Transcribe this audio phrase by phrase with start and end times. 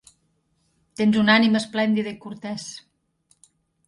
[1.01, 2.65] Tens una ànima esplèndida i cortès.